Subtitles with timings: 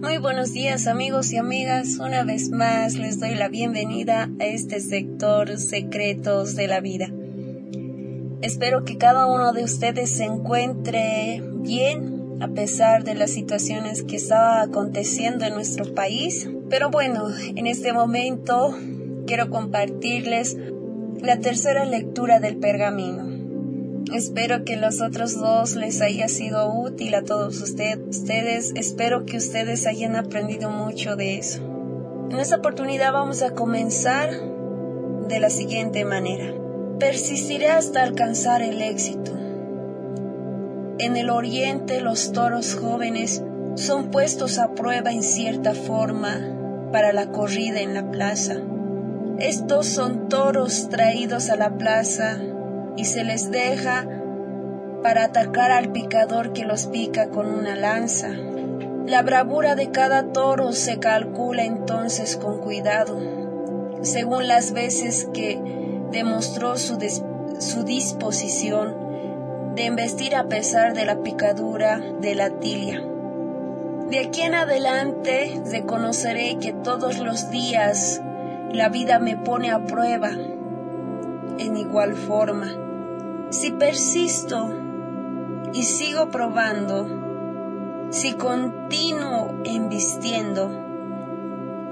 [0.00, 4.80] Muy buenos días amigos y amigas, una vez más les doy la bienvenida a este
[4.80, 7.10] sector Secretos de la Vida.
[8.42, 14.16] Espero que cada uno de ustedes se encuentre bien a pesar de las situaciones que
[14.16, 16.46] están aconteciendo en nuestro país.
[16.68, 18.76] Pero bueno, en este momento
[19.26, 20.58] quiero compartirles
[21.22, 23.35] la tercera lectura del pergamino.
[24.12, 28.72] Espero que los otros dos les haya sido útil a todos ustedes.
[28.76, 31.60] Espero que ustedes hayan aprendido mucho de eso.
[32.30, 34.30] En esta oportunidad vamos a comenzar
[35.28, 36.54] de la siguiente manera.
[37.00, 39.32] Persistiré hasta alcanzar el éxito.
[40.98, 43.42] En el oriente los toros jóvenes
[43.74, 48.62] son puestos a prueba en cierta forma para la corrida en la plaza.
[49.38, 52.40] Estos son toros traídos a la plaza
[52.96, 54.06] y se les deja
[55.02, 58.30] para atacar al picador que los pica con una lanza.
[59.06, 63.16] La bravura de cada toro se calcula entonces con cuidado,
[64.02, 65.60] según las veces que
[66.10, 66.98] demostró su,
[67.60, 73.00] su disposición de embestir a pesar de la picadura de la tilia.
[74.10, 78.20] De aquí en adelante reconoceré que todos los días
[78.72, 80.30] la vida me pone a prueba
[81.58, 82.85] en igual forma
[83.50, 84.68] si persisto
[85.72, 90.70] y sigo probando, si continúo embistiendo,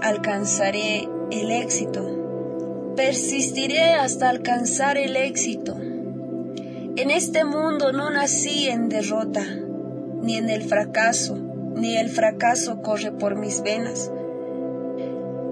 [0.00, 2.92] alcanzaré el éxito.
[2.96, 5.76] Persistiré hasta alcanzar el éxito.
[5.76, 9.44] En este mundo no nací en derrota,
[10.22, 11.36] ni en el fracaso,
[11.74, 14.10] ni el fracaso corre por mis venas.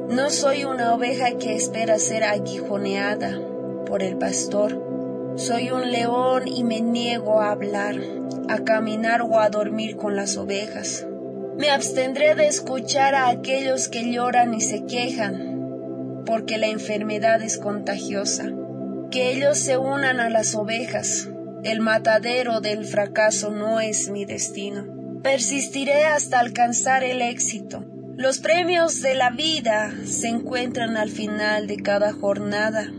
[0.08, 3.40] No soy una oveja que espera ser aguijoneada
[3.86, 4.91] por el pastor
[5.36, 7.96] soy un león y me niego a hablar,
[8.48, 11.06] a caminar o a dormir con las ovejas.
[11.56, 17.58] Me abstendré de escuchar a aquellos que lloran y se quejan, porque la enfermedad es
[17.58, 18.50] contagiosa.
[19.10, 21.28] Que ellos se unan a las ovejas.
[21.64, 24.86] El matadero del fracaso no es mi destino.
[25.22, 27.84] Persistiré hasta alcanzar el éxito.
[28.16, 32.90] Los premios de la vida se encuentran al final de cada jornada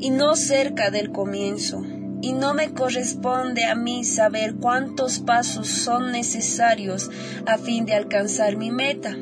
[0.00, 1.82] y no cerca del comienzo,
[2.20, 7.10] y no me corresponde a mí saber cuántos pasos son necesarios
[7.46, 9.16] a fin de alcanzar mi meta.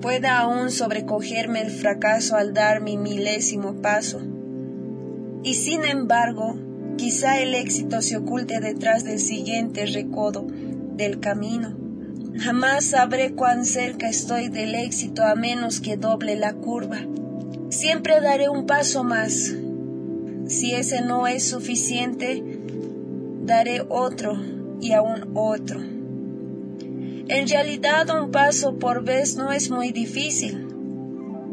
[0.00, 4.20] Pueda aún sobrecogerme el fracaso al dar mi milésimo paso.
[5.44, 6.56] Y sin embargo,
[6.96, 10.46] quizá el éxito se oculte detrás del siguiente recodo
[10.96, 11.76] del camino.
[12.36, 16.98] Jamás sabré cuán cerca estoy del éxito a menos que doble la curva.
[17.68, 19.52] Siempre daré un paso más,
[20.52, 22.42] si ese no es suficiente,
[23.42, 24.38] daré otro
[24.80, 25.80] y aún otro.
[25.80, 30.68] En realidad un paso por vez no es muy difícil.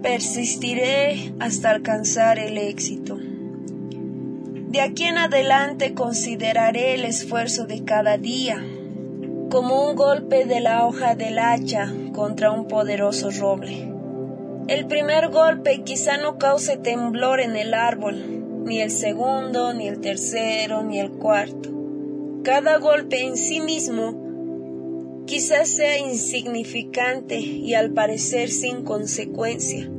[0.02, 3.18] Persistiré hasta alcanzar el éxito.
[3.18, 8.64] De aquí en adelante consideraré el esfuerzo de cada día
[9.50, 13.92] como un golpe de la hoja del hacha contra un poderoso roble.
[14.68, 18.39] El primer golpe quizá no cause temblor en el árbol,
[18.70, 21.72] ni el segundo, ni el tercero, ni el cuarto.
[22.44, 29.90] Cada golpe en sí mismo quizás sea insignificante y al parecer sin consecuencia,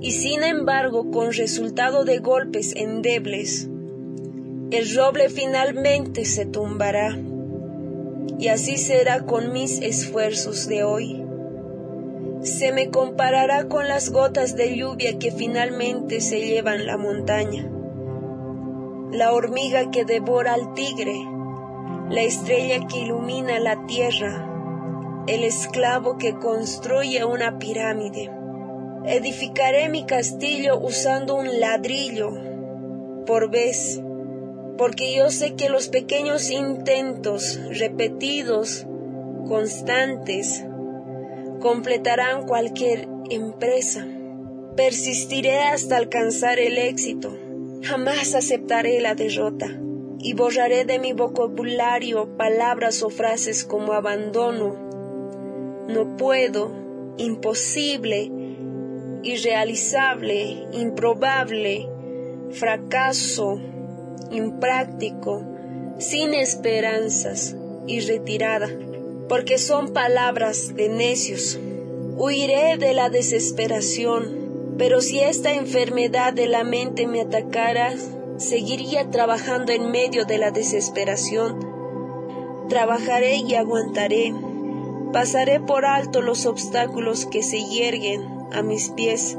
[0.00, 3.68] y sin embargo con resultado de golpes endebles,
[4.70, 7.18] el roble finalmente se tumbará,
[8.38, 11.22] y así será con mis esfuerzos de hoy.
[12.40, 17.68] Se me comparará con las gotas de lluvia que finalmente se llevan la montaña
[19.12, 21.14] la hormiga que devora al tigre,
[22.08, 24.48] la estrella que ilumina la tierra,
[25.26, 28.30] el esclavo que construye una pirámide.
[29.04, 32.30] Edificaré mi castillo usando un ladrillo
[33.26, 34.00] por vez,
[34.78, 38.86] porque yo sé que los pequeños intentos repetidos,
[39.46, 40.64] constantes,
[41.60, 44.06] completarán cualquier empresa.
[44.74, 47.41] Persistiré hasta alcanzar el éxito
[47.82, 49.66] Jamás aceptaré la derrota
[50.20, 54.76] y borraré de mi vocabulario palabras o frases como abandono,
[55.88, 56.70] no puedo,
[57.18, 58.30] imposible,
[59.24, 61.88] irrealizable, improbable,
[62.50, 63.60] fracaso,
[64.30, 65.44] impráctico,
[65.98, 67.56] sin esperanzas
[67.88, 68.68] y retirada,
[69.28, 71.58] porque son palabras de necios.
[72.14, 74.41] Huiré de la desesperación
[74.78, 77.94] pero si esta enfermedad de la mente me atacara,
[78.38, 81.58] seguiría trabajando en medio de la desesperación.
[82.68, 84.34] Trabajaré y aguantaré.
[85.12, 89.36] Pasaré por alto los obstáculos que se yerguen a mis pies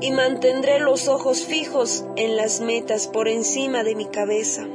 [0.00, 4.66] y mantendré los ojos fijos en las metas por encima de mi cabeza,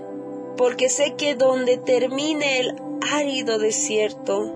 [0.57, 2.75] porque sé que donde termine el
[3.13, 4.51] árido desierto,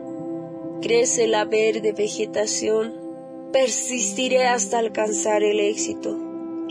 [0.82, 3.05] crece la verde vegetación,
[3.52, 6.18] persistiré hasta alcanzar el éxito.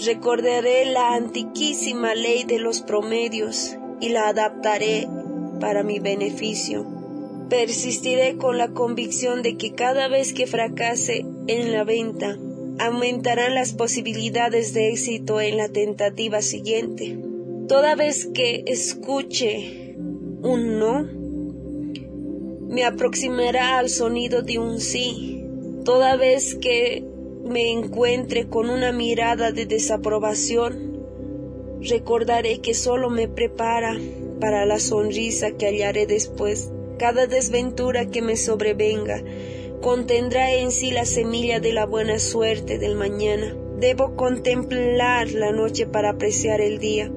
[0.05, 5.09] Recordaré la antiquísima ley de los promedios y la adaptaré
[5.61, 6.87] para mi beneficio.
[7.49, 12.38] Persistiré con la convicción de que cada vez que fracase en la venta,
[12.79, 17.19] aumentarán las posibilidades de éxito en la tentativa siguiente.
[17.69, 19.94] Toda vez que escuche
[20.43, 21.03] un no,
[22.69, 25.33] me aproximará al sonido de un sí.
[25.84, 27.04] Toda vez que
[27.44, 31.04] me encuentre con una mirada de desaprobación,
[31.82, 33.94] recordaré que solo me prepara
[34.40, 36.72] para la sonrisa que hallaré después.
[36.98, 39.22] Cada desventura que me sobrevenga
[39.82, 43.54] contendrá en sí la semilla de la buena suerte del mañana.
[43.78, 47.12] Debo contemplar la noche para apreciar el día.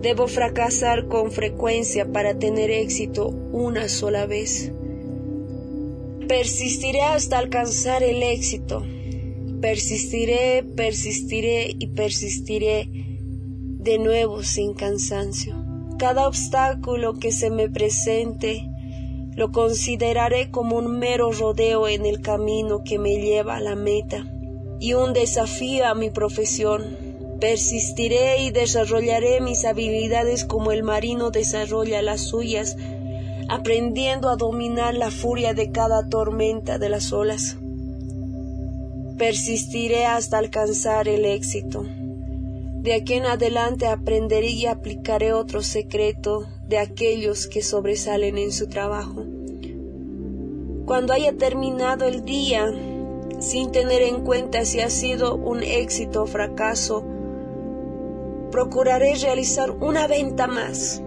[0.00, 4.72] Debo fracasar con frecuencia para tener éxito una sola vez.
[6.28, 8.84] Persistiré hasta alcanzar el éxito.
[9.60, 15.54] Persistiré, persistiré y persistiré de nuevo sin cansancio.
[15.98, 18.68] Cada obstáculo que se me presente
[19.36, 24.26] lo consideraré como un mero rodeo en el camino que me lleva a la meta
[24.80, 27.38] y un desafío a mi profesión.
[27.40, 32.76] Persistiré y desarrollaré mis habilidades como el marino desarrolla las suyas
[33.48, 37.56] aprendiendo a dominar la furia de cada tormenta de las olas.
[39.16, 41.84] Persistiré hasta alcanzar el éxito.
[41.84, 48.68] De aquí en adelante aprenderé y aplicaré otro secreto de aquellos que sobresalen en su
[48.68, 49.24] trabajo.
[50.84, 52.72] Cuando haya terminado el día,
[53.40, 57.04] sin tener en cuenta si ha sido un éxito o fracaso,
[58.50, 61.02] procuraré realizar una venta más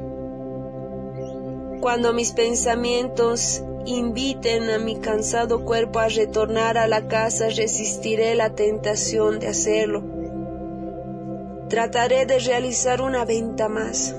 [1.79, 8.51] cuando mis pensamientos inviten a mi cansado cuerpo a retornar a la casa, resistiré la
[8.51, 10.03] tentación de hacerlo.
[11.69, 14.15] Trataré de realizar una venta más.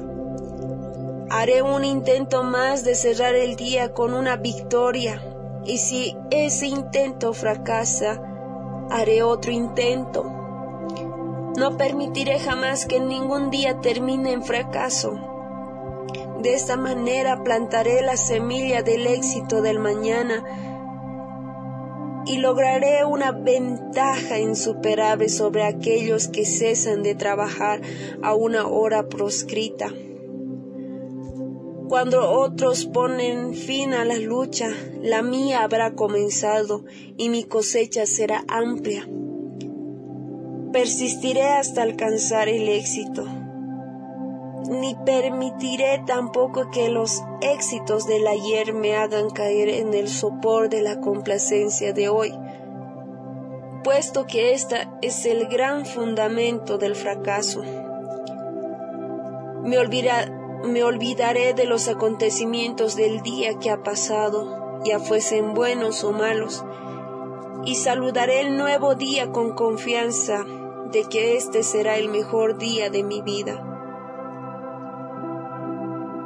[1.30, 5.22] Haré un intento más de cerrar el día con una victoria
[5.64, 8.20] y si ese intento fracasa,
[8.90, 10.24] haré otro intento.
[11.56, 15.29] No permitiré jamás que ningún día termine en fracaso.
[16.42, 20.42] De esta manera plantaré la semilla del éxito del mañana
[22.24, 27.82] y lograré una ventaja insuperable sobre aquellos que cesan de trabajar
[28.22, 29.92] a una hora proscrita.
[31.90, 34.70] Cuando otros ponen fin a la lucha,
[35.02, 36.86] la mía habrá comenzado
[37.18, 39.06] y mi cosecha será amplia.
[40.72, 43.39] Persistiré hasta alcanzar el éxito
[44.70, 50.80] ni permitiré tampoco que los éxitos del ayer me hagan caer en el sopor de
[50.80, 52.32] la complacencia de hoy,
[53.82, 57.62] puesto que esta es el gran fundamento del fracaso.
[59.64, 59.76] Me,
[60.64, 66.64] me olvidaré de los acontecimientos del día que ha pasado, ya fuesen buenos o malos,
[67.64, 70.44] y saludaré el nuevo día con confianza
[70.92, 73.66] de que este será el mejor día de mi vida.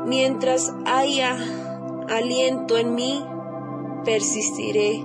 [0.06, 1.37] Mientras haya
[2.08, 3.25] aliento en mí,
[4.04, 5.04] persistiré,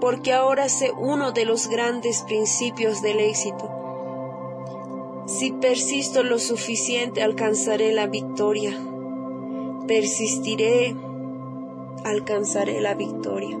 [0.00, 3.70] porque ahora sé uno de los grandes principios del éxito.
[5.26, 8.76] Si persisto lo suficiente, alcanzaré la victoria.
[9.86, 10.94] Persistiré,
[12.04, 13.56] alcanzaré la victoria.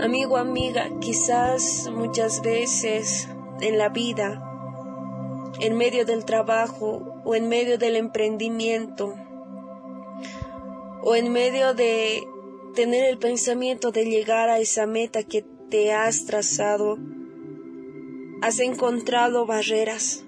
[0.00, 3.28] Amigo, amiga, quizás muchas veces
[3.60, 9.14] en la vida, en medio del trabajo o en medio del emprendimiento,
[11.02, 12.22] o en medio de
[12.74, 16.98] tener el pensamiento de llegar a esa meta que te has trazado,
[18.40, 20.24] has encontrado barreras,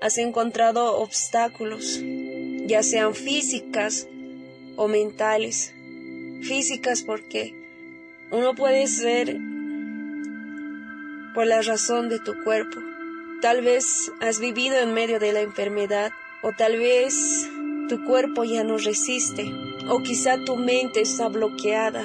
[0.00, 2.00] has encontrado obstáculos,
[2.66, 4.08] ya sean físicas
[4.76, 5.72] o mentales.
[6.42, 7.54] Físicas porque
[8.30, 9.36] uno puede ser
[11.34, 12.80] por la razón de tu cuerpo.
[13.42, 16.12] Tal vez has vivido en medio de la enfermedad
[16.42, 17.48] o tal vez
[17.90, 19.52] tu cuerpo ya no resiste
[19.88, 22.04] o quizá tu mente está bloqueada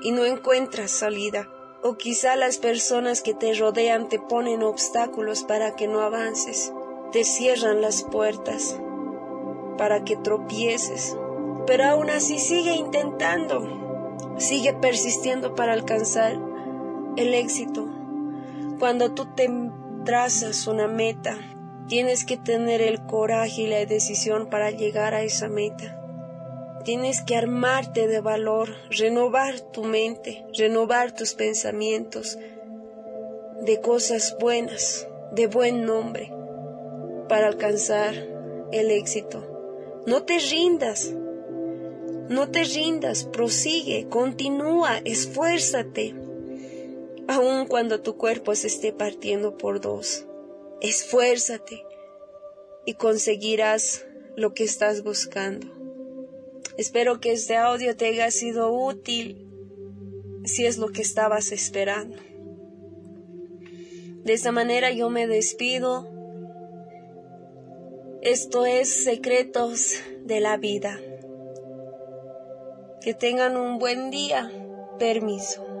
[0.00, 1.48] y no encuentras salida
[1.82, 6.72] o quizá las personas que te rodean te ponen obstáculos para que no avances,
[7.10, 8.78] te cierran las puertas
[9.76, 11.16] para que tropieces,
[11.66, 13.82] pero aún así sigue intentando,
[14.38, 16.38] Sigue persistiendo para alcanzar
[17.16, 17.88] el éxito.
[18.78, 19.50] Cuando tú te
[20.04, 21.38] trazas una meta,
[21.88, 26.00] tienes que tener el coraje y la decisión para llegar a esa meta.
[26.84, 32.38] Tienes que armarte de valor, renovar tu mente, renovar tus pensamientos
[33.60, 36.32] de cosas buenas, de buen nombre,
[37.28, 38.14] para alcanzar
[38.72, 40.02] el éxito.
[40.06, 41.12] No te rindas,
[42.28, 46.14] no te rindas, prosigue, continúa, esfuérzate,
[47.28, 50.25] aun cuando tu cuerpo se esté partiendo por dos.
[50.80, 51.84] Esfuérzate
[52.84, 54.04] y conseguirás
[54.36, 55.66] lo que estás buscando.
[56.76, 59.48] Espero que este audio te haya sido útil
[60.44, 62.18] si es lo que estabas esperando.
[64.24, 66.08] De esta manera yo me despido.
[68.20, 71.00] Esto es Secretos de la Vida.
[73.00, 74.50] Que tengan un buen día.
[74.98, 75.75] Permiso.